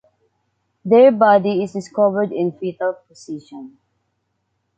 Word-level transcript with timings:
Their 0.83 1.11
body 1.11 1.61
is 1.63 1.73
discovered 1.73 2.31
in 2.31 2.53
fetal 2.53 2.93
position. 3.07 3.77